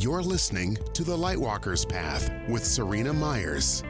You're 0.00 0.22
listening 0.22 0.78
to 0.94 1.04
The 1.04 1.14
Lightwalker's 1.14 1.84
Path 1.84 2.30
with 2.48 2.62
Seryna 2.62 3.14
Myers, 3.14 3.82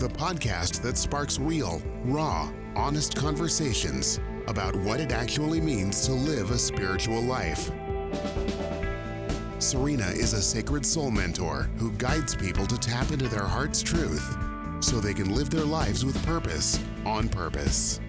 the 0.00 0.08
podcast 0.08 0.82
that 0.82 0.98
sparks 0.98 1.38
real, 1.38 1.80
raw, 2.04 2.50
honest 2.74 3.14
conversations 3.14 4.18
about 4.48 4.74
what 4.74 4.98
it 4.98 5.12
actually 5.12 5.60
means 5.60 6.04
to 6.06 6.12
live 6.12 6.50
a 6.50 6.58
spiritual 6.58 7.20
life. 7.20 7.70
Seryna 9.60 10.16
is 10.16 10.32
a 10.32 10.42
sacred 10.42 10.84
soul 10.84 11.12
mentor 11.12 11.70
who 11.76 11.92
guides 11.92 12.34
people 12.34 12.66
to 12.66 12.76
tap 12.76 13.12
into 13.12 13.28
their 13.28 13.46
heart's 13.46 13.84
truth 13.84 14.36
so 14.80 14.98
they 14.98 15.14
can 15.14 15.32
live 15.32 15.50
their 15.50 15.64
lives 15.64 16.04
with 16.04 16.20
purpose 16.26 16.80
on 17.04 17.28
purpose. 17.28 18.00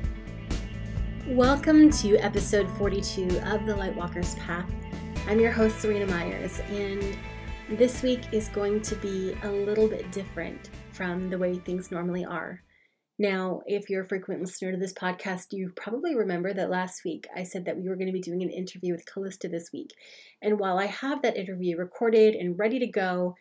Welcome 1.28 1.92
to 1.92 2.18
episode 2.18 2.68
42 2.80 3.42
of 3.42 3.68
The 3.68 3.74
Lightwalker's 3.74 4.34
Path. 4.36 4.72
I'm 5.28 5.42
your 5.42 5.52
host, 5.52 5.84
Seryna 5.84 6.10
Myers, 6.10 6.62
and 6.70 7.18
this 7.78 8.02
week 8.02 8.22
is 8.32 8.48
going 8.48 8.80
to 8.84 8.96
be 8.96 9.36
a 9.44 9.52
little 9.52 9.90
bit 9.90 10.10
different 10.10 10.70
from 10.94 11.30
the 11.30 11.38
way 11.38 11.56
things 11.56 11.92
normally 11.92 12.24
are. 12.24 12.64
Now, 13.20 13.60
if 13.66 13.90
you're 13.90 14.04
a 14.04 14.08
frequent 14.08 14.40
listener 14.40 14.72
to 14.72 14.78
this 14.78 14.94
podcast, 14.94 15.48
you 15.52 15.74
probably 15.76 16.16
remember 16.16 16.54
that 16.54 16.70
last 16.70 17.04
week 17.04 17.28
I 17.36 17.44
said 17.44 17.66
that 17.66 17.76
we 17.76 17.90
were 17.90 17.98
going 17.98 18.08
to 18.08 18.14
be 18.14 18.22
doing 18.22 18.42
an 18.42 18.50
interview 18.50 18.94
with 18.94 19.06
Callista 19.06 19.50
this 19.50 19.70
week. 19.74 19.92
And 20.42 20.60
while 20.60 20.80
I 20.80 20.86
have 20.86 21.22
that 21.24 21.36
interview 21.36 21.76
recorded 21.76 22.34
and 22.34 22.58
ready 22.58 22.80
to 22.80 22.88
go, 22.88 23.36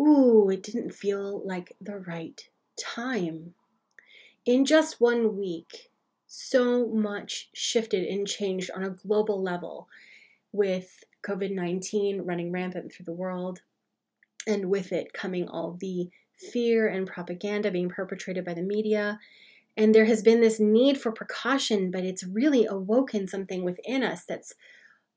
ooh, 0.00 0.50
it 0.50 0.64
didn't 0.64 0.94
feel 0.94 1.46
like 1.46 1.76
the 1.80 1.98
right 1.98 2.42
time. 2.76 3.54
In 4.44 4.64
just 4.64 5.00
one 5.00 5.38
week, 5.38 5.92
so 6.26 6.88
much 6.88 7.50
shifted 7.54 8.04
and 8.04 8.26
changed 8.26 8.72
on 8.74 8.82
a 8.82 8.90
global 8.90 9.40
level 9.40 9.86
with 10.54 11.04
COVID 11.26 11.52
19 11.52 12.22
running 12.22 12.52
rampant 12.52 12.92
through 12.92 13.04
the 13.04 13.12
world, 13.12 13.60
and 14.46 14.70
with 14.70 14.92
it 14.92 15.12
coming 15.12 15.48
all 15.48 15.76
the 15.78 16.08
fear 16.36 16.86
and 16.86 17.06
propaganda 17.06 17.70
being 17.70 17.88
perpetrated 17.88 18.44
by 18.44 18.54
the 18.54 18.62
media. 18.62 19.18
And 19.76 19.92
there 19.92 20.04
has 20.04 20.22
been 20.22 20.40
this 20.40 20.60
need 20.60 21.00
for 21.00 21.10
precaution, 21.10 21.90
but 21.90 22.04
it's 22.04 22.24
really 22.24 22.64
awoken 22.64 23.26
something 23.26 23.64
within 23.64 24.04
us 24.04 24.24
that's 24.24 24.54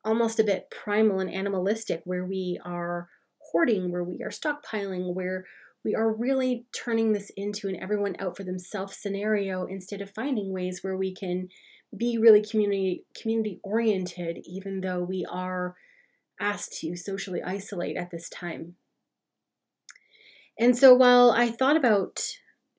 almost 0.03 0.39
a 0.39 0.43
bit 0.43 0.71
primal 0.71 1.19
and 1.19 1.31
animalistic, 1.31 2.01
where 2.05 2.25
we 2.25 2.59
are 2.65 3.09
hoarding, 3.51 3.91
where 3.91 4.03
we 4.03 4.23
are 4.23 4.29
stockpiling, 4.29 5.13
where 5.13 5.45
we 5.83 5.93
are 5.93 6.11
really 6.11 6.65
turning 6.73 7.13
this 7.13 7.31
into 7.37 7.67
an 7.67 7.75
everyone 7.79 8.15
out 8.17 8.35
for 8.35 8.43
themselves 8.43 8.97
scenario 8.97 9.65
instead 9.65 10.01
of 10.01 10.09
finding 10.09 10.51
ways 10.51 10.83
where 10.83 10.97
we 10.97 11.13
can 11.13 11.49
be 11.95 12.17
really 12.17 12.43
community 12.43 13.05
community 13.19 13.59
oriented 13.63 14.39
even 14.45 14.81
though 14.81 15.01
we 15.01 15.25
are 15.29 15.75
asked 16.39 16.73
to 16.79 16.95
socially 16.95 17.41
isolate 17.41 17.97
at 17.97 18.11
this 18.11 18.29
time. 18.29 18.75
And 20.59 20.77
so 20.77 20.93
while 20.93 21.31
I 21.31 21.49
thought 21.49 21.77
about 21.77 22.21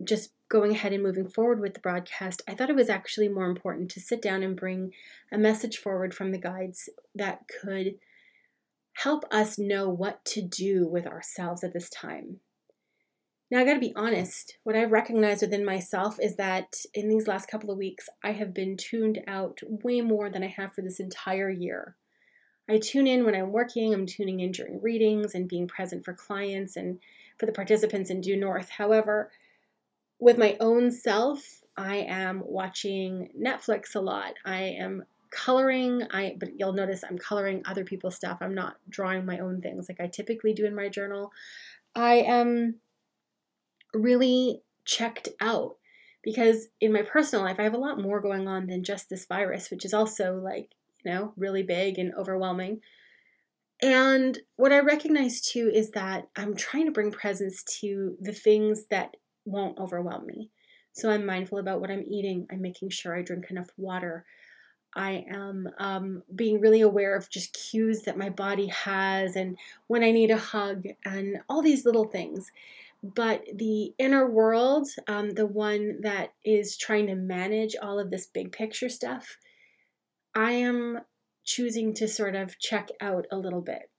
just 0.04 0.30
going 0.48 0.72
ahead 0.72 0.92
and 0.92 1.02
moving 1.02 1.28
forward 1.28 1.60
with 1.60 1.74
the 1.74 1.80
broadcast, 1.80 2.42
I 2.48 2.54
thought 2.54 2.70
it 2.70 2.76
was 2.76 2.88
actually 2.88 3.28
more 3.28 3.46
important 3.46 3.90
to 3.92 4.00
sit 4.00 4.22
down 4.22 4.42
and 4.42 4.56
bring 4.56 4.92
a 5.32 5.38
message 5.38 5.76
forward 5.76 6.14
from 6.14 6.32
the 6.32 6.38
guides 6.38 6.88
that 7.14 7.42
could 7.60 7.96
help 8.94 9.24
us 9.30 9.58
know 9.58 9.88
what 9.88 10.24
to 10.24 10.42
do 10.42 10.86
with 10.88 11.06
ourselves 11.06 11.62
at 11.62 11.72
this 11.72 11.88
time. 11.88 12.40
Now, 13.50 13.60
I 13.60 13.64
gotta 13.64 13.80
be 13.80 13.94
honest, 13.96 14.58
what 14.62 14.76
I've 14.76 14.92
recognized 14.92 15.40
within 15.40 15.64
myself 15.64 16.18
is 16.20 16.36
that 16.36 16.84
in 16.92 17.08
these 17.08 17.26
last 17.26 17.48
couple 17.48 17.70
of 17.70 17.78
weeks, 17.78 18.08
I 18.22 18.32
have 18.32 18.52
been 18.52 18.76
tuned 18.76 19.22
out 19.26 19.60
way 19.66 20.02
more 20.02 20.28
than 20.28 20.42
I 20.42 20.48
have 20.48 20.74
for 20.74 20.82
this 20.82 21.00
entire 21.00 21.48
year. 21.48 21.96
I 22.68 22.78
tune 22.78 23.06
in 23.06 23.24
when 23.24 23.34
I'm 23.34 23.50
working, 23.50 23.94
I'm 23.94 24.04
tuning 24.04 24.40
in 24.40 24.52
during 24.52 24.82
readings 24.82 25.34
and 25.34 25.48
being 25.48 25.66
present 25.66 26.04
for 26.04 26.12
clients 26.12 26.76
and 26.76 26.98
for 27.38 27.46
the 27.46 27.52
participants 27.52 28.10
in 28.10 28.20
Due 28.20 28.36
North. 28.36 28.68
However, 28.68 29.30
with 30.18 30.36
my 30.36 30.56
own 30.60 30.90
self, 30.90 31.62
I 31.74 31.98
am 31.98 32.42
watching 32.44 33.30
Netflix 33.40 33.94
a 33.94 34.00
lot. 34.00 34.34
I 34.44 34.62
am 34.78 35.04
coloring 35.30 36.02
i 36.10 36.34
but 36.38 36.58
you'll 36.58 36.72
notice 36.72 37.04
i'm 37.04 37.18
coloring 37.18 37.60
other 37.66 37.84
people's 37.84 38.16
stuff 38.16 38.38
i'm 38.40 38.54
not 38.54 38.76
drawing 38.88 39.26
my 39.26 39.38
own 39.40 39.60
things 39.60 39.86
like 39.86 40.00
i 40.00 40.06
typically 40.06 40.54
do 40.54 40.64
in 40.64 40.74
my 40.74 40.88
journal 40.88 41.30
i 41.94 42.14
am 42.14 42.76
really 43.94 44.62
checked 44.84 45.28
out 45.40 45.76
because 46.22 46.68
in 46.80 46.92
my 46.92 47.02
personal 47.02 47.44
life 47.44 47.56
i 47.58 47.62
have 47.62 47.74
a 47.74 47.78
lot 47.78 48.00
more 48.00 48.20
going 48.20 48.48
on 48.48 48.66
than 48.66 48.84
just 48.84 49.08
this 49.08 49.26
virus 49.26 49.70
which 49.70 49.84
is 49.84 49.94
also 49.94 50.36
like 50.36 50.70
you 51.04 51.12
know 51.12 51.32
really 51.36 51.62
big 51.62 51.98
and 51.98 52.12
overwhelming 52.14 52.80
and 53.80 54.38
what 54.56 54.72
I 54.72 54.80
recognize 54.80 55.40
too 55.40 55.70
is 55.72 55.92
that 55.92 56.28
I'm 56.36 56.56
trying 56.56 56.86
to 56.86 56.92
bring 56.92 57.12
presence 57.12 57.62
to 57.80 58.16
the 58.20 58.32
things 58.32 58.86
that 58.90 59.16
won't 59.44 59.78
overwhelm 59.78 60.26
me. 60.26 60.50
So 60.92 61.10
I'm 61.10 61.24
mindful 61.24 61.58
about 61.58 61.80
what 61.80 61.90
I'm 61.90 62.04
eating. 62.08 62.46
I'm 62.50 62.60
making 62.60 62.90
sure 62.90 63.16
I 63.16 63.22
drink 63.22 63.46
enough 63.50 63.68
water. 63.76 64.24
I 64.96 65.24
am 65.30 65.68
um, 65.78 66.22
being 66.34 66.60
really 66.60 66.80
aware 66.80 67.14
of 67.14 67.30
just 67.30 67.52
cues 67.52 68.02
that 68.02 68.18
my 68.18 68.30
body 68.30 68.66
has 68.66 69.36
and 69.36 69.56
when 69.86 70.02
I 70.02 70.10
need 70.10 70.32
a 70.32 70.38
hug 70.38 70.86
and 71.04 71.38
all 71.48 71.62
these 71.62 71.84
little 71.84 72.06
things. 72.06 72.50
But 73.02 73.44
the 73.54 73.92
inner 73.98 74.28
world, 74.28 74.88
um, 75.06 75.30
the 75.30 75.46
one 75.46 76.00
that 76.02 76.30
is 76.44 76.76
trying 76.76 77.06
to 77.06 77.14
manage 77.14 77.76
all 77.80 77.98
of 78.00 78.10
this 78.10 78.26
big 78.26 78.50
picture 78.50 78.88
stuff, 78.88 79.36
I 80.34 80.52
am 80.52 81.00
choosing 81.44 81.94
to 81.94 82.08
sort 82.08 82.34
of 82.34 82.58
check 82.58 82.88
out 83.00 83.26
a 83.30 83.38
little 83.38 83.62
bit. 83.62 83.90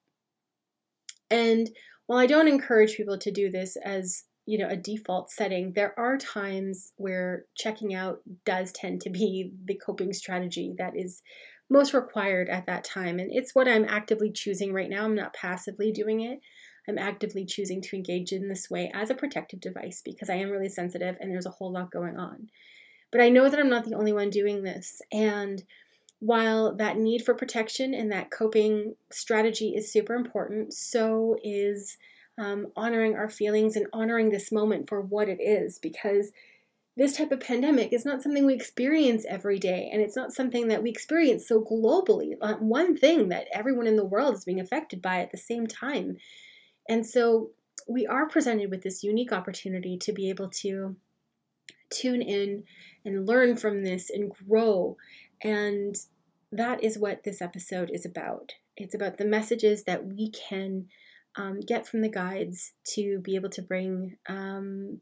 And 1.31 1.69
while 2.07 2.19
I 2.19 2.25
don't 2.25 2.47
encourage 2.47 2.97
people 2.97 3.17
to 3.19 3.31
do 3.31 3.49
this 3.49 3.77
as 3.77 4.23
you 4.45 4.57
know 4.57 4.67
a 4.67 4.75
default 4.75 5.29
setting 5.29 5.73
there 5.73 5.93
are 5.99 6.17
times 6.17 6.91
where 6.95 7.45
checking 7.55 7.93
out 7.93 8.21
does 8.45 8.71
tend 8.71 8.99
to 9.01 9.11
be 9.11 9.51
the 9.65 9.75
coping 9.75 10.11
strategy 10.11 10.73
that 10.79 10.93
is 10.95 11.21
most 11.69 11.93
required 11.93 12.49
at 12.49 12.65
that 12.65 12.83
time. 12.83 13.19
And 13.19 13.29
it's 13.31 13.53
what 13.53 13.67
i'm 13.67 13.85
actively 13.85 14.31
choosing 14.31 14.73
right 14.73 14.89
now. 14.89 15.05
I'm 15.05 15.15
not 15.15 15.33
passively 15.33 15.91
doing 15.91 16.21
it 16.21 16.39
i'm 16.87 16.97
actively 16.97 17.45
choosing 17.45 17.81
to 17.81 17.95
engage 17.95 18.31
in 18.31 18.47
this 18.47 18.69
way 18.69 18.91
as 18.93 19.09
a 19.09 19.15
protective 19.15 19.59
device 19.59 20.01
because 20.03 20.29
i 20.29 20.35
am 20.35 20.49
really 20.49 20.69
sensitive 20.69 21.15
and 21.19 21.31
there's 21.31 21.45
a 21.45 21.51
whole 21.51 21.71
lot 21.71 21.91
going 21.91 22.17
on. 22.17 22.49
But 23.11 23.21
i 23.21 23.29
know 23.29 23.49
that 23.49 23.59
i'm 23.59 23.69
not 23.69 23.85
the 23.85 23.95
only 23.95 24.13
one 24.13 24.29
doing 24.29 24.63
this 24.63 25.01
and 25.11 25.63
while 26.19 26.75
that 26.75 26.97
need 26.97 27.23
for 27.23 27.33
protection 27.33 27.93
and 27.93 28.11
that 28.11 28.29
coping 28.29 28.95
strategy 29.11 29.73
is 29.75 29.91
super 29.91 30.15
important, 30.15 30.73
so 30.73 31.37
is 31.43 31.97
um, 32.37 32.67
honoring 32.75 33.15
our 33.15 33.29
feelings 33.29 33.75
and 33.75 33.87
honoring 33.93 34.29
this 34.29 34.51
moment 34.51 34.87
for 34.87 35.01
what 35.01 35.29
it 35.29 35.41
is 35.41 35.79
because 35.79 36.31
this 36.97 37.15
type 37.15 37.31
of 37.31 37.39
pandemic 37.39 37.93
is 37.93 38.03
not 38.03 38.21
something 38.21 38.45
we 38.45 38.53
experience 38.53 39.25
every 39.29 39.57
day 39.57 39.89
and 39.91 40.01
it's 40.01 40.15
not 40.15 40.33
something 40.33 40.67
that 40.67 40.83
we 40.83 40.89
experience 40.89 41.47
so 41.47 41.61
globally. 41.61 42.33
Uh, 42.41 42.55
one 42.55 42.97
thing 42.97 43.29
that 43.29 43.47
everyone 43.53 43.87
in 43.87 43.95
the 43.95 44.05
world 44.05 44.35
is 44.35 44.43
being 44.43 44.59
affected 44.59 45.01
by 45.01 45.19
at 45.19 45.31
the 45.31 45.37
same 45.37 45.67
time 45.67 46.17
and 46.89 47.05
so 47.05 47.51
we 47.87 48.05
are 48.05 48.27
presented 48.27 48.69
with 48.69 48.83
this 48.83 49.03
unique 49.03 49.31
opportunity 49.31 49.97
to 49.97 50.11
be 50.11 50.29
able 50.29 50.49
to 50.49 50.97
tune 51.89 52.21
in 52.21 52.63
and 53.05 53.25
learn 53.25 53.55
from 53.55 53.83
this 53.83 54.09
and 54.09 54.31
grow 54.47 54.97
and 55.41 55.95
that 56.51 56.83
is 56.83 56.97
what 56.97 57.23
this 57.23 57.41
episode 57.41 57.91
is 57.93 58.05
about. 58.05 58.53
It's 58.75 58.95
about 58.95 59.17
the 59.17 59.25
messages 59.25 59.83
that 59.83 60.05
we 60.05 60.31
can 60.31 60.87
um, 61.35 61.59
get 61.59 61.87
from 61.87 62.01
the 62.01 62.09
guides 62.09 62.73
to 62.95 63.19
be 63.19 63.35
able 63.35 63.49
to 63.49 63.61
bring 63.61 64.17
um, 64.27 65.01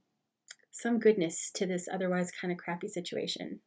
some 0.71 0.99
goodness 0.99 1.51
to 1.55 1.65
this 1.65 1.87
otherwise 1.91 2.31
kind 2.31 2.51
of 2.51 2.57
crappy 2.57 2.87
situation. 2.87 3.61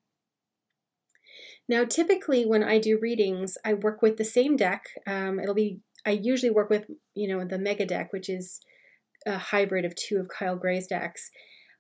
Now, 1.69 1.85
typically 1.85 2.45
when 2.45 2.65
I 2.65 2.79
do 2.79 2.99
readings, 3.01 3.57
I 3.65 3.75
work 3.75 4.03
with 4.03 4.17
the 4.17 4.25
same 4.25 4.57
deck. 4.57 4.87
Um, 5.07 5.39
it'll 5.39 5.55
be 5.55 5.81
I 6.07 6.11
usually 6.11 6.51
work 6.51 6.71
with 6.71 6.87
you 7.15 7.29
know 7.29 7.45
the 7.45 7.59
mega 7.59 7.87
deck, 7.87 8.13
which 8.13 8.29
is 8.29 8.61
a 9.27 9.39
hybrid 9.39 9.85
of 9.85 9.95
two 9.95 10.19
of 10.19 10.29
Kyle 10.29 10.57
Gray's 10.57 10.87
decks, 10.87 11.31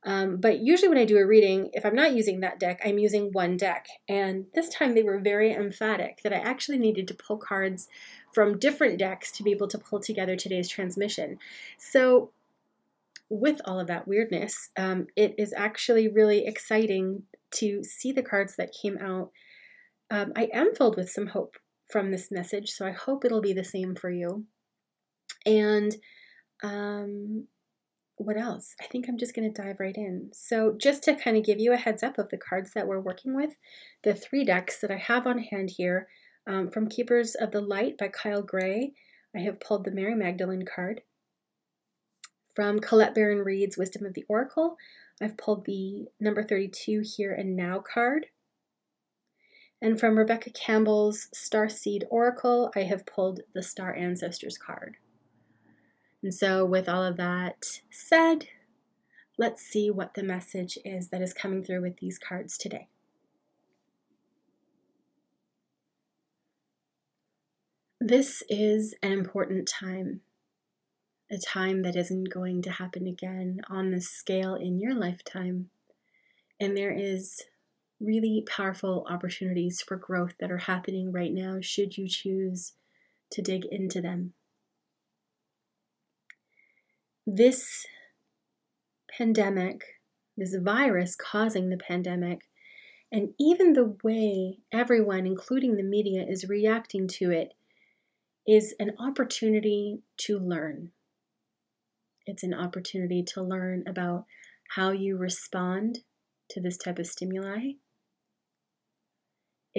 um, 0.02 0.38
but 0.38 0.60
usually, 0.60 0.88
when 0.88 0.98
I 0.98 1.04
do 1.04 1.18
a 1.18 1.26
reading, 1.26 1.70
if 1.74 1.84
I'm 1.84 1.94
not 1.94 2.14
using 2.14 2.40
that 2.40 2.58
deck, 2.58 2.80
I'm 2.84 2.98
using 2.98 3.32
one 3.32 3.56
deck. 3.56 3.86
And 4.08 4.46
this 4.54 4.70
time 4.70 4.94
they 4.94 5.02
were 5.02 5.18
very 5.18 5.52
emphatic 5.52 6.20
that 6.22 6.32
I 6.32 6.38
actually 6.38 6.78
needed 6.78 7.06
to 7.08 7.14
pull 7.14 7.36
cards 7.36 7.88
from 8.32 8.58
different 8.58 8.98
decks 8.98 9.30
to 9.32 9.42
be 9.42 9.50
able 9.50 9.68
to 9.68 9.78
pull 9.78 10.00
together 10.00 10.36
today's 10.36 10.68
transmission. 10.68 11.38
So, 11.76 12.30
with 13.28 13.60
all 13.66 13.78
of 13.78 13.88
that 13.88 14.08
weirdness, 14.08 14.70
um, 14.76 15.06
it 15.16 15.34
is 15.38 15.52
actually 15.52 16.08
really 16.08 16.46
exciting 16.46 17.24
to 17.52 17.84
see 17.84 18.10
the 18.10 18.22
cards 18.22 18.56
that 18.56 18.72
came 18.72 18.96
out. 18.98 19.30
Um, 20.10 20.32
I 20.34 20.48
am 20.52 20.74
filled 20.74 20.96
with 20.96 21.10
some 21.10 21.28
hope 21.28 21.56
from 21.90 22.10
this 22.10 22.30
message, 22.30 22.70
so 22.70 22.86
I 22.86 22.92
hope 22.92 23.24
it'll 23.24 23.40
be 23.40 23.52
the 23.52 23.64
same 23.64 23.94
for 23.94 24.10
you. 24.10 24.44
And 25.46 25.96
um, 26.62 27.46
what 28.16 28.36
else? 28.36 28.74
I 28.80 28.86
think 28.86 29.08
I'm 29.08 29.18
just 29.18 29.34
going 29.34 29.52
to 29.52 29.62
dive 29.62 29.80
right 29.80 29.96
in. 29.96 30.30
So, 30.34 30.76
just 30.78 31.02
to 31.04 31.14
kind 31.14 31.36
of 31.36 31.44
give 31.44 31.58
you 31.58 31.72
a 31.72 31.78
heads 31.78 32.02
up 32.02 32.18
of 32.18 32.28
the 32.28 32.36
cards 32.36 32.72
that 32.74 32.86
we're 32.86 33.00
working 33.00 33.34
with, 33.34 33.54
the 34.02 34.14
three 34.14 34.44
decks 34.44 34.80
that 34.80 34.90
I 34.90 34.98
have 34.98 35.26
on 35.26 35.38
hand 35.38 35.70
here 35.76 36.08
um, 36.46 36.70
from 36.70 36.88
Keepers 36.88 37.34
of 37.34 37.50
the 37.50 37.60
Light 37.60 37.96
by 37.98 38.08
Kyle 38.08 38.42
Gray. 38.42 38.92
I 39.34 39.40
have 39.40 39.60
pulled 39.60 39.84
the 39.84 39.90
Mary 39.90 40.14
Magdalene 40.14 40.64
card. 40.66 41.02
From 42.54 42.80
Colette 42.80 43.14
Baron 43.14 43.38
Reid's 43.38 43.78
Wisdom 43.78 44.04
of 44.04 44.14
the 44.14 44.24
Oracle, 44.28 44.76
I've 45.22 45.36
pulled 45.36 45.64
the 45.64 46.08
number 46.18 46.42
32 46.42 47.02
Here 47.16 47.32
and 47.32 47.56
Now 47.56 47.78
card. 47.78 48.26
And 49.82 49.98
from 49.98 50.18
Rebecca 50.18 50.50
Campbell's 50.50 51.28
Star 51.32 51.68
Seed 51.68 52.04
Oracle, 52.10 52.70
I 52.76 52.80
have 52.80 53.06
pulled 53.06 53.40
the 53.54 53.62
Star 53.62 53.94
Ancestors 53.94 54.58
card. 54.58 54.96
And 56.22 56.34
so, 56.34 56.66
with 56.66 56.88
all 56.88 57.02
of 57.02 57.16
that 57.16 57.80
said, 57.90 58.48
let's 59.38 59.62
see 59.62 59.90
what 59.90 60.12
the 60.14 60.22
message 60.22 60.76
is 60.84 61.08
that 61.08 61.22
is 61.22 61.32
coming 61.32 61.62
through 61.62 61.80
with 61.80 61.96
these 61.96 62.18
cards 62.18 62.58
today. 62.58 62.88
This 67.98 68.42
is 68.50 68.94
an 69.02 69.12
important 69.12 69.66
time, 69.66 70.20
a 71.30 71.38
time 71.38 71.82
that 71.82 71.96
isn't 71.96 72.32
going 72.32 72.60
to 72.62 72.70
happen 72.70 73.06
again 73.06 73.60
on 73.70 73.90
this 73.90 74.08
scale 74.10 74.54
in 74.54 74.78
your 74.78 74.94
lifetime. 74.94 75.70
And 76.58 76.76
there 76.76 76.92
is 76.92 77.44
really 78.00 78.44
powerful 78.48 79.06
opportunities 79.08 79.82
for 79.82 79.96
growth 79.96 80.32
that 80.40 80.50
are 80.50 80.58
happening 80.58 81.12
right 81.12 81.32
now, 81.32 81.58
should 81.60 81.98
you 81.98 82.08
choose 82.08 82.72
to 83.30 83.42
dig 83.42 83.64
into 83.66 84.00
them. 84.00 84.32
This 87.26 87.86
pandemic, 89.16 89.84
this 90.36 90.54
virus 90.56 91.14
causing 91.14 91.68
the 91.68 91.76
pandemic, 91.76 92.48
and 93.12 93.34
even 93.38 93.72
the 93.72 93.96
way 94.02 94.58
everyone, 94.72 95.26
including 95.26 95.76
the 95.76 95.82
media, 95.82 96.24
is 96.26 96.48
reacting 96.48 97.06
to 97.08 97.30
it 97.30 97.54
is 98.46 98.74
an 98.80 98.92
opportunity 98.98 100.00
to 100.16 100.38
learn. 100.38 100.90
It's 102.26 102.42
an 102.42 102.54
opportunity 102.54 103.22
to 103.34 103.42
learn 103.42 103.84
about 103.86 104.24
how 104.70 104.90
you 104.90 105.16
respond 105.16 106.00
to 106.50 106.60
this 106.60 106.76
type 106.76 106.98
of 106.98 107.06
stimuli 107.06 107.72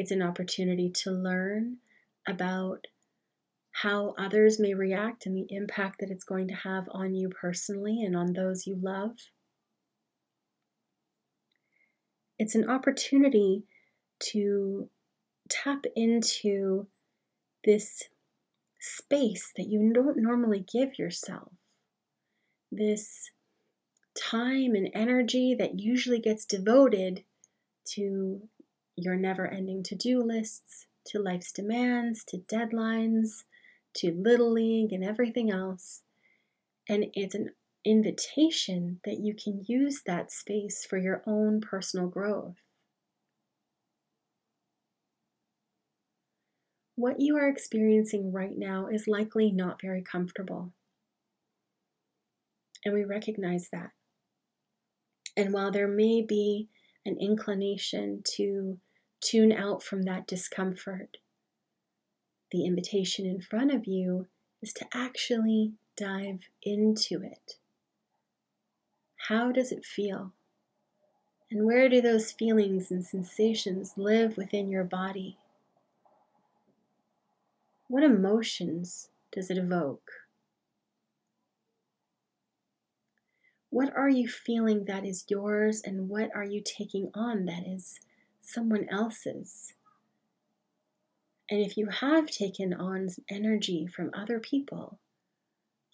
it's 0.02 0.10
an 0.10 0.24
opportunity 0.24 0.90
to 0.90 1.12
learn 1.12 1.78
about 2.28 2.88
how 3.72 4.16
others 4.18 4.60
may 4.60 4.74
react 4.74 5.28
and 5.28 5.38
the 5.38 5.46
impact 5.56 6.00
that 6.00 6.10
it's 6.10 6.24
going 6.24 6.48
to 6.48 6.56
have 6.56 6.86
on 6.90 7.14
you 7.14 7.30
personally 7.30 8.02
and 8.04 8.16
on 8.18 8.34
those 8.34 8.66
you 8.66 8.76
love. 8.82 9.12
It's 12.40 12.56
an 12.56 12.68
opportunity 12.68 13.66
to 14.32 14.90
tap 15.48 15.86
into 15.96 16.88
this 17.64 18.02
space 18.80 19.54
that 19.56 19.68
you 19.68 19.92
don't 19.94 20.18
normally 20.18 20.66
give 20.74 20.98
yourself, 20.98 21.52
this 22.72 23.30
time 24.18 24.74
and 24.74 24.90
energy 24.96 25.56
that 25.60 25.80
usually 25.80 26.20
gets 26.20 26.44
devoted 26.44 27.24
to 27.94 28.42
your 28.96 29.16
never 29.16 29.48
ending 29.48 29.84
to 29.84 29.96
do 29.96 30.22
lists, 30.22 30.88
to 31.08 31.20
life's 31.20 31.52
demands, 31.52 32.24
to 32.26 32.38
deadlines, 32.38 33.44
to 33.96 34.12
Little 34.12 34.52
League, 34.52 34.94
and 34.94 35.04
everything 35.04 35.52
else. 35.52 36.04
And 36.88 37.08
it's 37.14 37.36
an 37.36 37.52
invitation 37.84 39.00
that 39.06 39.20
you 39.20 39.34
can 39.34 39.64
use 39.68 40.02
that 40.06 40.32
space 40.32 40.86
for 40.86 40.98
your 40.98 41.24
own 41.26 41.62
personal 41.62 42.08
growth. 42.08 42.56
What 46.96 47.20
you 47.20 47.36
are 47.38 47.48
experiencing 47.48 48.32
right 48.32 48.56
now 48.56 48.88
is 48.88 49.08
likely 49.08 49.52
not 49.52 49.82
very 49.82 50.04
comfortable. 50.04 50.74
And 52.86 52.94
we 52.94 53.04
recognize 53.04 53.70
that. 53.72 53.92
And 55.36 55.54
while 55.54 55.72
there 55.72 55.88
may 55.88 56.22
be 56.22 56.68
an 57.06 57.18
inclination 57.20 58.22
to 58.36 58.78
tune 59.22 59.52
out 59.52 59.82
from 59.84 60.04
that 60.04 60.28
discomfort. 60.28 61.18
The 62.52 62.66
invitation 62.66 63.26
in 63.26 63.42
front 63.42 63.74
of 63.74 63.86
you 63.86 64.28
is 64.62 64.74
to 64.74 64.86
actually 64.94 65.74
dive 65.96 66.42
into 66.64 67.22
it. 67.24 67.56
How 69.28 69.52
does 69.52 69.72
it 69.72 69.86
feel? 69.86 70.34
And 71.50 71.66
where 71.66 71.90
do 71.90 72.02
those 72.02 72.32
feelings 72.32 72.92
and 72.92 73.06
sensations 73.06 73.94
live 73.98 74.38
within 74.38 74.70
your 74.70 74.84
body? 74.84 75.38
What 77.88 78.04
emotions 78.04 79.10
does 79.32 79.52
it 79.52 79.58
evoke? 79.58 80.12
What 83.72 83.96
are 83.96 84.10
you 84.10 84.28
feeling 84.28 84.84
that 84.86 85.06
is 85.06 85.24
yours, 85.30 85.82
and 85.82 86.10
what 86.10 86.30
are 86.36 86.44
you 86.44 86.62
taking 86.62 87.10
on 87.16 87.46
that 87.46 87.66
is 87.66 88.02
someone 88.42 88.86
else's? 88.90 89.74
And 91.50 91.62
if 91.62 91.78
you 91.78 91.88
have 91.88 92.28
taken 92.28 92.74
on 92.74 93.08
energy 93.30 93.88
from 93.88 94.12
other 94.14 94.42
people, 94.42 95.00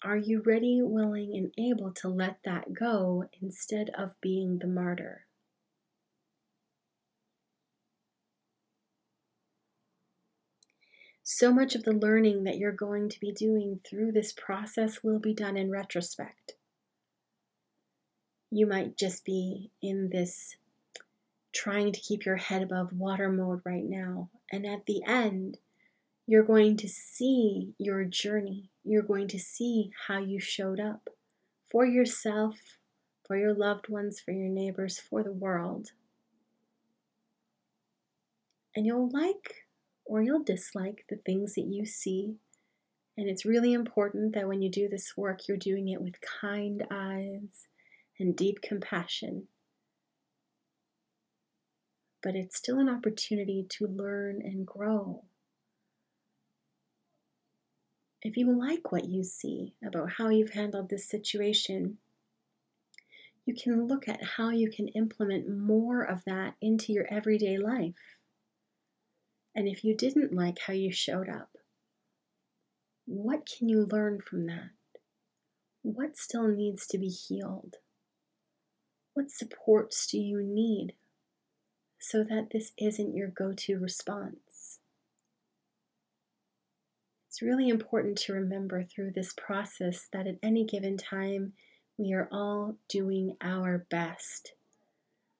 are 0.02 0.16
you 0.16 0.42
ready, 0.44 0.80
willing, 0.82 1.36
and 1.36 1.52
able 1.56 1.92
to 1.92 2.08
let 2.08 2.38
that 2.44 2.74
go 2.74 3.26
instead 3.40 3.90
of 3.96 4.20
being 4.20 4.58
the 4.58 4.66
martyr? 4.66 5.26
So 11.22 11.52
much 11.52 11.76
of 11.76 11.84
the 11.84 11.92
learning 11.92 12.42
that 12.42 12.58
you're 12.58 12.72
going 12.72 13.08
to 13.08 13.20
be 13.20 13.30
doing 13.30 13.78
through 13.88 14.10
this 14.10 14.32
process 14.32 15.04
will 15.04 15.20
be 15.20 15.32
done 15.32 15.56
in 15.56 15.70
retrospect 15.70 16.57
you 18.50 18.66
might 18.66 18.96
just 18.96 19.24
be 19.24 19.70
in 19.82 20.10
this 20.10 20.56
trying 21.52 21.92
to 21.92 22.00
keep 22.00 22.24
your 22.24 22.36
head 22.36 22.62
above 22.62 22.92
water 22.92 23.30
mode 23.30 23.60
right 23.64 23.84
now. 23.84 24.30
And 24.50 24.66
at 24.66 24.86
the 24.86 25.02
end, 25.06 25.58
you're 26.26 26.44
going 26.44 26.76
to 26.78 26.88
see 26.88 27.74
your 27.78 28.04
journey. 28.04 28.70
You're 28.84 29.02
going 29.02 29.28
to 29.28 29.38
see 29.38 29.90
how 30.06 30.18
you 30.18 30.40
showed 30.40 30.80
up 30.80 31.08
for 31.70 31.84
yourself, 31.84 32.56
for 33.26 33.36
your 33.36 33.54
loved 33.54 33.88
ones, 33.88 34.20
for 34.20 34.32
your 34.32 34.48
neighbors, 34.48 34.98
for 34.98 35.22
the 35.22 35.32
world. 35.32 35.92
And 38.74 38.86
you'll 38.86 39.10
like 39.10 39.66
or 40.04 40.22
you'll 40.22 40.42
dislike 40.42 41.04
the 41.08 41.16
things 41.16 41.54
that 41.54 41.66
you 41.66 41.84
see. 41.84 42.36
And 43.16 43.28
it's 43.28 43.44
really 43.44 43.72
important 43.72 44.34
that 44.34 44.48
when 44.48 44.62
you 44.62 44.70
do 44.70 44.88
this 44.88 45.16
work, 45.16 45.48
you're 45.48 45.56
doing 45.56 45.88
it 45.88 46.00
with 46.00 46.14
kind 46.40 46.86
eyes 46.90 47.68
and 48.18 48.36
deep 48.36 48.60
compassion. 48.62 49.48
But 52.22 52.34
it's 52.34 52.56
still 52.56 52.78
an 52.78 52.88
opportunity 52.88 53.66
to 53.70 53.86
learn 53.86 54.40
and 54.42 54.66
grow. 54.66 55.24
If 58.22 58.36
you 58.36 58.58
like 58.58 58.90
what 58.90 59.08
you 59.08 59.22
see 59.22 59.74
about 59.86 60.12
how 60.18 60.28
you've 60.28 60.50
handled 60.50 60.90
this 60.90 61.08
situation, 61.08 61.98
you 63.44 63.54
can 63.54 63.86
look 63.86 64.08
at 64.08 64.22
how 64.36 64.50
you 64.50 64.70
can 64.70 64.88
implement 64.88 65.48
more 65.48 66.02
of 66.02 66.24
that 66.26 66.54
into 66.60 66.92
your 66.92 67.06
everyday 67.10 67.56
life. 67.56 68.18
And 69.54 69.68
if 69.68 69.84
you 69.84 69.96
didn't 69.96 70.34
like 70.34 70.58
how 70.66 70.72
you 70.72 70.92
showed 70.92 71.28
up, 71.28 71.50
what 73.06 73.48
can 73.48 73.68
you 73.68 73.86
learn 73.86 74.20
from 74.20 74.46
that? 74.46 74.70
What 75.82 76.16
still 76.16 76.48
needs 76.48 76.86
to 76.88 76.98
be 76.98 77.08
healed? 77.08 77.76
What 79.18 79.32
supports 79.32 80.06
do 80.06 80.16
you 80.16 80.40
need 80.44 80.92
so 81.98 82.22
that 82.22 82.50
this 82.52 82.70
isn't 82.78 83.16
your 83.16 83.26
go 83.26 83.52
to 83.52 83.76
response? 83.76 84.78
It's 87.26 87.42
really 87.42 87.68
important 87.68 88.16
to 88.18 88.32
remember 88.32 88.84
through 88.84 89.10
this 89.10 89.32
process 89.32 90.08
that 90.12 90.28
at 90.28 90.36
any 90.40 90.64
given 90.64 90.96
time, 90.96 91.54
we 91.96 92.12
are 92.12 92.28
all 92.30 92.76
doing 92.88 93.36
our 93.40 93.84
best. 93.90 94.52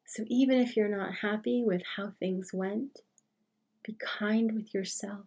So 0.04 0.24
even 0.26 0.58
if 0.58 0.76
you're 0.76 0.88
not 0.88 1.18
happy 1.22 1.62
with 1.64 1.82
how 1.94 2.14
things 2.18 2.50
went, 2.52 3.02
be 3.84 3.96
kind 4.00 4.56
with 4.56 4.74
yourself 4.74 5.26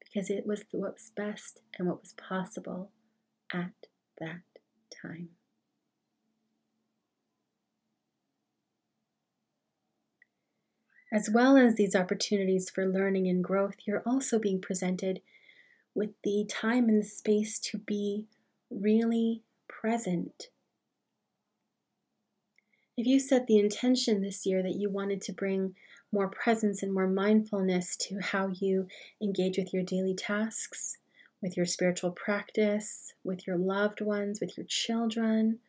because 0.00 0.28
it 0.28 0.46
was 0.46 0.66
what 0.70 0.92
was 0.92 1.12
best 1.16 1.62
and 1.78 1.88
what 1.88 2.02
was 2.02 2.12
possible 2.12 2.90
at 3.50 3.72
that 4.20 4.42
time. 5.02 5.30
As 11.10 11.30
well 11.30 11.56
as 11.56 11.76
these 11.76 11.96
opportunities 11.96 12.68
for 12.68 12.86
learning 12.86 13.28
and 13.28 13.42
growth, 13.42 13.76
you're 13.86 14.02
also 14.04 14.38
being 14.38 14.60
presented 14.60 15.20
with 15.94 16.10
the 16.22 16.44
time 16.48 16.88
and 16.88 17.02
the 17.02 17.06
space 17.06 17.58
to 17.58 17.78
be 17.78 18.26
really 18.70 19.42
present. 19.68 20.48
If 22.96 23.06
you 23.06 23.20
set 23.20 23.46
the 23.46 23.58
intention 23.58 24.20
this 24.20 24.44
year 24.44 24.62
that 24.62 24.74
you 24.74 24.90
wanted 24.90 25.22
to 25.22 25.32
bring 25.32 25.74
more 26.12 26.28
presence 26.28 26.82
and 26.82 26.92
more 26.92 27.06
mindfulness 27.06 27.96
to 27.96 28.18
how 28.20 28.48
you 28.48 28.88
engage 29.22 29.56
with 29.56 29.72
your 29.72 29.82
daily 29.82 30.14
tasks, 30.14 30.98
with 31.40 31.56
your 31.56 31.66
spiritual 31.66 32.10
practice, 32.10 33.14
with 33.24 33.46
your 33.46 33.56
loved 33.56 34.00
ones, 34.00 34.40
with 34.40 34.56
your 34.56 34.66
children, 34.66 35.60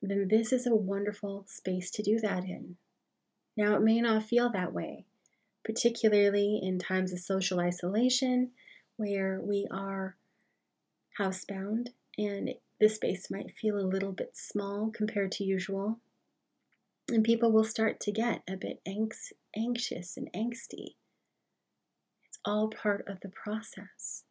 then 0.00 0.28
this 0.28 0.52
is 0.52 0.66
a 0.66 0.74
wonderful 0.74 1.44
space 1.48 1.90
to 1.90 2.02
do 2.02 2.18
that 2.20 2.44
in. 2.44 2.76
Now, 3.60 3.76
it 3.76 3.82
may 3.82 4.00
not 4.00 4.22
feel 4.22 4.48
that 4.52 4.72
way, 4.72 5.04
particularly 5.66 6.58
in 6.62 6.78
times 6.78 7.12
of 7.12 7.18
social 7.18 7.60
isolation 7.60 8.52
where 8.96 9.38
we 9.38 9.68
are 9.70 10.16
housebound 11.18 11.88
and 12.16 12.54
this 12.80 12.94
space 12.94 13.30
might 13.30 13.54
feel 13.54 13.76
a 13.76 13.84
little 13.84 14.12
bit 14.12 14.34
small 14.34 14.90
compared 14.90 15.30
to 15.32 15.44
usual. 15.44 16.00
And 17.10 17.22
people 17.22 17.52
will 17.52 17.64
start 17.64 18.00
to 18.00 18.12
get 18.12 18.42
a 18.48 18.56
bit 18.56 18.80
anx- 18.86 19.34
anxious 19.54 20.16
and 20.16 20.32
angsty. 20.32 20.94
It's 22.24 22.38
all 22.46 22.70
part 22.70 23.06
of 23.06 23.20
the 23.20 23.28
process. 23.28 24.24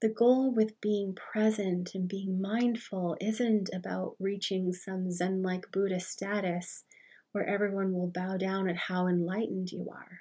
The 0.00 0.08
goal 0.08 0.52
with 0.54 0.80
being 0.80 1.16
present 1.16 1.96
and 1.96 2.06
being 2.06 2.40
mindful 2.40 3.16
isn't 3.20 3.70
about 3.74 4.14
reaching 4.20 4.72
some 4.72 5.10
Zen 5.10 5.42
like 5.42 5.72
Buddha 5.72 5.98
status 5.98 6.84
where 7.32 7.46
everyone 7.46 7.92
will 7.92 8.10
bow 8.12 8.36
down 8.36 8.68
at 8.68 8.76
how 8.76 9.06
enlightened 9.06 9.72
you 9.72 9.88
are. 9.90 10.20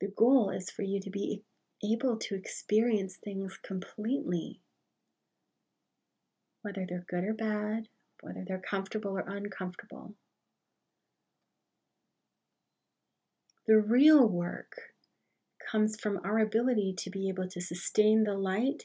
The 0.00 0.08
goal 0.08 0.50
is 0.50 0.70
for 0.70 0.82
you 0.82 1.00
to 1.00 1.10
be 1.10 1.42
able 1.84 2.16
to 2.16 2.34
experience 2.34 3.16
things 3.16 3.58
completely, 3.62 4.60
whether 6.62 6.86
they're 6.88 7.06
good 7.08 7.24
or 7.24 7.34
bad, 7.34 7.88
whether 8.20 8.44
they're 8.46 8.58
comfortable 8.58 9.12
or 9.12 9.24
uncomfortable. 9.26 10.14
The 13.66 13.78
real 13.78 14.28
work 14.28 14.76
comes 15.70 15.98
from 15.98 16.20
our 16.24 16.38
ability 16.38 16.94
to 16.98 17.10
be 17.10 17.28
able 17.28 17.48
to 17.48 17.60
sustain 17.60 18.24
the 18.24 18.34
light 18.34 18.84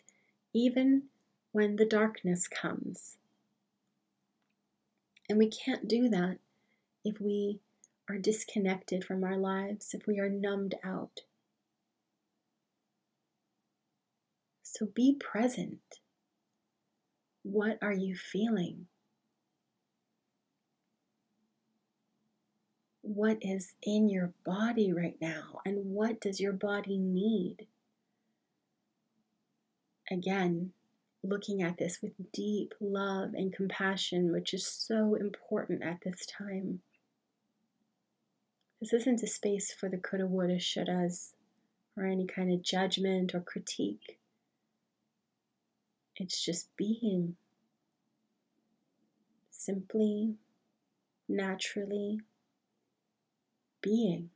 even 0.53 1.03
when 1.51 1.75
the 1.75 1.86
darkness 1.86 2.48
comes. 2.48 3.17
And 5.31 5.38
we 5.38 5.47
can't 5.47 5.88
do 5.88 6.09
that 6.09 6.39
if 7.05 7.21
we 7.21 7.61
are 8.09 8.17
disconnected 8.17 9.05
from 9.05 9.23
our 9.23 9.38
lives, 9.38 9.93
if 9.93 10.05
we 10.05 10.19
are 10.19 10.27
numbed 10.27 10.75
out. 10.83 11.21
So 14.61 14.88
be 14.93 15.15
present. 15.17 16.01
What 17.43 17.77
are 17.81 17.93
you 17.93 18.13
feeling? 18.13 18.88
What 23.01 23.38
is 23.39 23.75
in 23.81 24.09
your 24.09 24.33
body 24.45 24.91
right 24.91 25.15
now, 25.21 25.61
and 25.65 25.93
what 25.93 26.19
does 26.19 26.41
your 26.41 26.51
body 26.51 26.97
need? 26.97 27.67
Again, 30.11 30.73
looking 31.23 31.61
at 31.61 31.77
this 31.77 31.99
with 32.01 32.13
deep 32.31 32.73
love 32.79 33.33
and 33.33 33.53
compassion, 33.53 34.31
which 34.31 34.53
is 34.53 34.65
so 34.65 35.15
important 35.15 35.83
at 35.83 35.99
this 36.03 36.25
time. 36.25 36.81
This 38.79 38.93
isn't 38.93 39.21
a 39.21 39.27
space 39.27 39.71
for 39.71 39.89
the 39.89 39.97
coulda, 39.97 40.25
woulda, 40.25 40.55
shouldas, 40.55 41.33
or 41.95 42.05
any 42.05 42.25
kind 42.25 42.51
of 42.51 42.63
judgment 42.63 43.35
or 43.35 43.41
critique. 43.41 44.17
It's 46.15 46.43
just 46.43 46.75
being. 46.75 47.35
Simply, 49.51 50.35
naturally 51.29 52.21
being. 53.81 54.31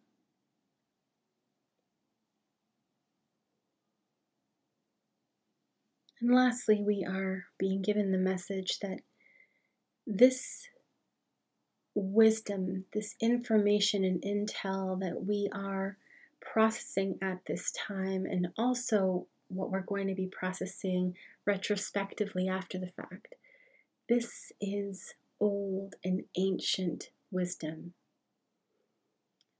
And 6.25 6.34
lastly, 6.34 6.82
we 6.82 7.05
are 7.08 7.46
being 7.60 7.84
given 7.84 8.12
the 8.12 8.17
message 8.17 8.79
that 8.79 9.01
this 10.08 10.70
wisdom, 11.94 12.86
this 12.94 13.13
information 13.22 14.03
and 14.03 14.20
intel 14.24 15.00
that 15.01 15.27
we 15.27 15.50
are 15.53 15.98
processing 16.41 17.20
at 17.22 17.46
this 17.46 17.72
time, 17.72 18.25
and 18.25 18.48
also 18.58 19.27
what 19.50 19.70
we're 19.70 19.82
going 19.82 20.08
to 20.08 20.15
be 20.15 20.25
processing 20.25 21.13
retrospectively 21.46 22.48
after 22.48 22.79
the 22.79 22.88
fact. 22.88 23.36
This 24.10 24.51
is 24.60 25.13
old 25.39 25.94
and 26.03 26.24
ancient 26.36 27.12
wisdom. 27.29 27.94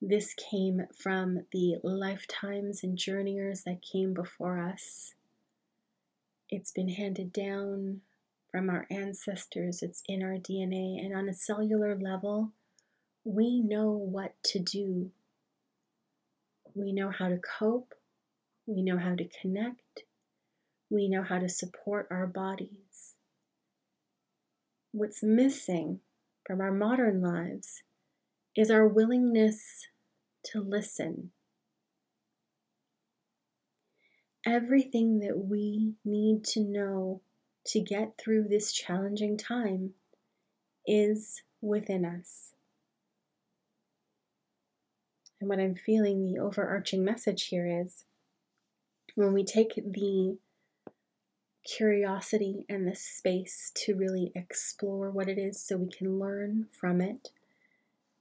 This 0.02 0.34
came 0.34 0.88
from 0.98 1.42
the 1.52 1.76
lifetimes 1.84 2.84
and 2.84 2.98
journeyers 2.98 3.66
that 3.66 3.84
came 3.84 4.16
before 4.16 4.60
us. 4.60 5.14
It's 6.50 6.72
been 6.72 6.90
handed 6.90 7.34
down 7.34 8.02
from 8.52 8.70
our 8.70 8.86
ancestors, 8.90 9.82
it's 9.82 10.02
in 10.08 10.24
our 10.24 10.38
DNA, 10.38 11.04
and 11.04 11.16
on 11.16 11.28
a 11.28 11.34
cellular 11.34 11.98
level, 11.98 12.52
we 13.24 13.60
know 13.60 13.90
what 13.90 14.36
to 14.44 14.60
do. 14.60 15.12
We 16.74 16.92
know 16.92 17.10
how 17.10 17.30
to 17.30 17.38
cope, 17.38 17.94
we 18.66 18.82
know 18.82 18.98
how 18.98 19.16
to 19.16 19.28
connect, 19.42 20.04
we 20.90 21.08
know 21.10 21.24
how 21.24 21.40
to 21.40 21.50
support 21.50 22.08
our 22.12 22.28
bodies. 22.28 23.16
What's 24.92 25.24
missing 25.24 26.00
from 26.46 26.62
our 26.62 26.72
modern 26.72 27.22
lives 27.22 27.84
is 28.56 28.70
our 28.70 28.88
willingness 28.88 29.88
to 30.52 30.62
listen. 30.62 31.32
Everything 34.46 35.20
that 35.20 35.46
we 35.46 35.96
need 36.06 36.44
to 36.46 36.60
know 36.60 37.22
to 37.66 37.80
get 37.80 38.18
through 38.18 38.48
this 38.48 38.72
challenging 38.72 39.38
time 39.38 39.94
is 40.86 41.42
within 41.62 42.06
us. 42.06 42.54
And 45.40 45.50
what 45.50 45.60
I'm 45.60 45.76
feeling 45.76 46.24
the 46.24 46.40
overarching 46.40 47.04
message 47.04 47.48
here 47.48 47.68
is 47.68 48.06
when 49.16 49.34
we 49.34 49.44
take 49.44 49.76
the 49.76 50.38
curiosity 51.66 52.66
and 52.70 52.88
the 52.88 52.96
space 52.96 53.72
to 53.74 53.96
really 53.96 54.32
explore 54.36 55.10
what 55.10 55.28
it 55.28 55.38
is 55.38 55.60
so 55.60 55.78
we 55.78 55.90
can 55.90 56.20
learn 56.20 56.68
from 56.72 57.02
it. 57.02 57.32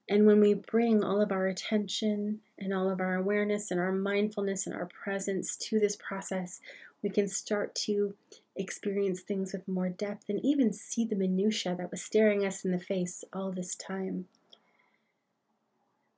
And 0.08 0.26
when 0.26 0.40
we 0.40 0.54
bring 0.54 1.02
all 1.02 1.20
of 1.20 1.32
our 1.32 1.46
attention 1.46 2.40
and 2.58 2.74
all 2.74 2.90
of 2.90 3.00
our 3.00 3.14
awareness 3.14 3.70
and 3.70 3.80
our 3.80 3.92
mindfulness 3.92 4.66
and 4.66 4.74
our 4.74 4.86
presence 4.86 5.56
to 5.56 5.80
this 5.80 5.96
process, 5.96 6.60
we 7.02 7.08
can 7.08 7.26
start 7.26 7.74
to 7.74 8.14
experience 8.56 9.20
things 9.20 9.52
with 9.52 9.66
more 9.66 9.88
depth 9.88 10.28
and 10.28 10.44
even 10.44 10.72
see 10.72 11.04
the 11.04 11.16
minutia 11.16 11.74
that 11.76 11.90
was 11.90 12.02
staring 12.02 12.44
us 12.44 12.64
in 12.64 12.70
the 12.70 12.78
face 12.78 13.24
all 13.32 13.50
this 13.50 13.74
time. 13.74 14.26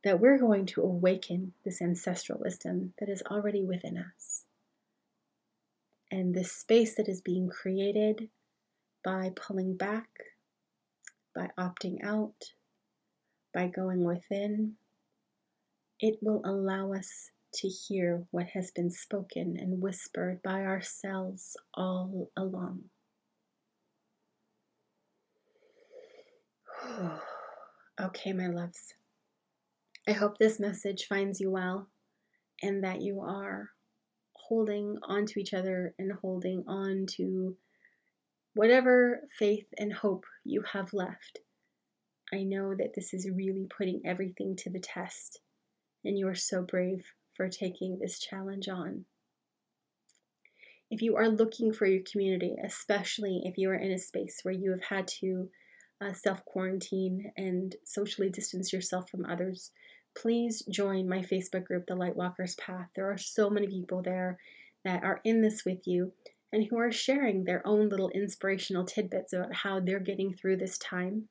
That 0.02 0.20
we're 0.20 0.38
going 0.38 0.66
to 0.66 0.82
awaken 0.82 1.52
this 1.64 1.80
ancestral 1.80 2.38
wisdom 2.40 2.92
that 2.98 3.08
is 3.08 3.22
already 3.30 3.64
within 3.64 3.98
us. 3.98 4.44
And 6.10 6.34
this 6.34 6.52
space 6.52 6.94
that 6.96 7.08
is 7.08 7.20
being 7.20 7.48
created 7.48 8.28
by 9.04 9.32
pulling 9.34 9.76
back, 9.76 10.08
by 11.34 11.50
opting 11.58 12.04
out, 12.04 12.52
by 13.56 13.66
going 13.66 14.04
within, 14.04 14.74
it 15.98 16.18
will 16.20 16.42
allow 16.44 16.92
us 16.92 17.30
to 17.54 17.66
hear 17.66 18.24
what 18.30 18.48
has 18.48 18.70
been 18.70 18.90
spoken 18.90 19.56
and 19.58 19.80
whispered 19.80 20.42
by 20.42 20.60
ourselves 20.60 21.56
all 21.72 22.30
along. 22.36 22.82
okay, 27.98 28.34
my 28.34 28.48
loves. 28.48 28.92
I 30.06 30.12
hope 30.12 30.36
this 30.36 30.60
message 30.60 31.06
finds 31.08 31.40
you 31.40 31.50
well 31.50 31.88
and 32.62 32.84
that 32.84 33.00
you 33.00 33.22
are 33.22 33.70
holding 34.34 34.98
on 35.08 35.24
to 35.24 35.40
each 35.40 35.54
other 35.54 35.94
and 35.98 36.12
holding 36.20 36.62
on 36.68 37.06
to 37.16 37.56
whatever 38.54 39.22
faith 39.38 39.68
and 39.78 39.94
hope 39.94 40.26
you 40.44 40.62
have 40.74 40.92
left. 40.92 41.40
I 42.32 42.42
know 42.42 42.74
that 42.74 42.94
this 42.94 43.14
is 43.14 43.30
really 43.30 43.66
putting 43.66 44.02
everything 44.04 44.56
to 44.56 44.70
the 44.70 44.80
test, 44.80 45.40
and 46.04 46.18
you 46.18 46.26
are 46.28 46.34
so 46.34 46.62
brave 46.62 47.12
for 47.34 47.48
taking 47.48 47.98
this 47.98 48.18
challenge 48.18 48.68
on. 48.68 49.04
If 50.90 51.02
you 51.02 51.16
are 51.16 51.28
looking 51.28 51.72
for 51.72 51.86
your 51.86 52.02
community, 52.10 52.56
especially 52.64 53.42
if 53.44 53.58
you 53.58 53.70
are 53.70 53.74
in 53.76 53.90
a 53.90 53.98
space 53.98 54.40
where 54.42 54.54
you 54.54 54.70
have 54.70 54.84
had 54.84 55.08
to 55.20 55.48
uh, 56.00 56.12
self 56.12 56.44
quarantine 56.44 57.32
and 57.36 57.74
socially 57.84 58.28
distance 58.28 58.72
yourself 58.72 59.10
from 59.10 59.24
others, 59.24 59.72
please 60.16 60.62
join 60.70 61.08
my 61.08 61.18
Facebook 61.18 61.64
group, 61.64 61.86
The 61.86 61.94
Lightwalkers 61.94 62.56
Path. 62.58 62.88
There 62.94 63.10
are 63.10 63.18
so 63.18 63.50
many 63.50 63.66
people 63.66 64.02
there 64.02 64.38
that 64.84 65.02
are 65.02 65.20
in 65.24 65.42
this 65.42 65.64
with 65.64 65.86
you 65.86 66.12
and 66.52 66.66
who 66.70 66.78
are 66.78 66.92
sharing 66.92 67.44
their 67.44 67.66
own 67.66 67.88
little 67.88 68.10
inspirational 68.10 68.84
tidbits 68.84 69.32
about 69.32 69.54
how 69.54 69.80
they're 69.80 69.98
getting 69.98 70.32
through 70.32 70.56
this 70.56 70.78
time. 70.78 71.28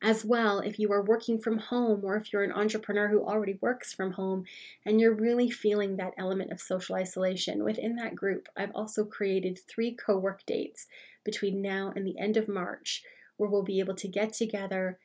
As 0.00 0.24
well, 0.24 0.60
if 0.60 0.78
you 0.78 0.92
are 0.92 1.02
working 1.02 1.38
from 1.38 1.58
home 1.58 2.04
or 2.04 2.16
if 2.16 2.32
you're 2.32 2.44
an 2.44 2.52
entrepreneur 2.52 3.08
who 3.08 3.24
already 3.24 3.58
works 3.60 3.92
from 3.92 4.12
home 4.12 4.44
and 4.86 5.00
you're 5.00 5.14
really 5.14 5.50
feeling 5.50 5.96
that 5.96 6.14
element 6.16 6.52
of 6.52 6.60
social 6.60 6.94
isolation, 6.94 7.64
within 7.64 7.96
that 7.96 8.14
group, 8.14 8.48
I've 8.56 8.70
also 8.76 9.04
created 9.04 9.58
three 9.58 9.92
co 9.92 10.16
work 10.16 10.46
dates 10.46 10.86
between 11.24 11.60
now 11.60 11.92
and 11.96 12.06
the 12.06 12.18
end 12.18 12.36
of 12.36 12.48
March 12.48 13.02
where 13.38 13.50
we'll 13.50 13.64
be 13.64 13.80
able 13.80 13.94
to 13.96 14.06
get 14.08 14.32
together, 14.32 14.98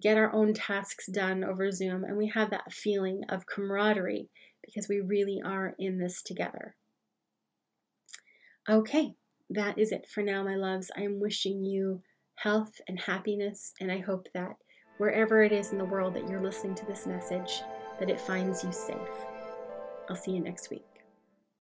get 0.00 0.16
our 0.16 0.32
own 0.32 0.54
tasks 0.54 1.06
done 1.06 1.44
over 1.44 1.70
Zoom, 1.70 2.02
and 2.02 2.16
we 2.16 2.28
have 2.28 2.50
that 2.50 2.72
feeling 2.72 3.22
of 3.28 3.46
camaraderie 3.46 4.28
because 4.64 4.88
we 4.88 5.00
really 5.00 5.40
are 5.44 5.74
in 5.78 5.98
this 5.98 6.20
together. 6.20 6.74
Okay, 8.68 9.14
that 9.50 9.78
is 9.78 9.92
it 9.92 10.06
for 10.08 10.22
now, 10.22 10.42
my 10.42 10.56
loves. 10.56 10.90
I 10.96 11.02
am 11.02 11.20
wishing 11.20 11.64
you 11.64 12.02
health 12.42 12.80
and 12.88 12.98
happiness, 12.98 13.72
and 13.80 13.92
I 13.92 13.98
hope 13.98 14.26
that 14.34 14.56
wherever 14.98 15.44
it 15.44 15.52
is 15.52 15.70
in 15.70 15.78
the 15.78 15.84
world 15.84 16.14
that 16.14 16.28
you're 16.28 16.42
listening 16.42 16.74
to 16.74 16.86
this 16.86 17.06
message, 17.06 17.62
that 18.00 18.10
it 18.10 18.20
finds 18.20 18.64
you 18.64 18.72
safe. 18.72 18.96
I'll 20.10 20.16
see 20.16 20.32
you 20.32 20.40
next 20.40 20.68
week. 20.68 20.91